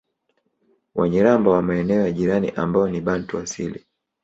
Wanyiramba 0.95 1.51
wa 1.51 1.61
maeneo 1.61 2.01
ya 2.01 2.11
jirani 2.11 2.49
ambao 2.49 2.89
ni 2.89 3.01
Bantu 3.01 3.37
asili 3.37 3.85